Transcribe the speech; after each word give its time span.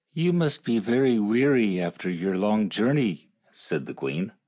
"You 0.25 0.33
must 0.33 0.63
be 0.63 0.79
weary 0.79 1.79
after 1.79 2.09
your 2.09 2.35
long 2.35 2.69
jour 2.69 2.91
ney," 2.95 3.29
said 3.51 3.85
the 3.85 3.93
queen. 3.93 4.31